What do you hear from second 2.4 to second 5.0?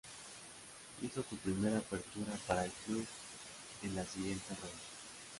para el club en la siguiente ronda.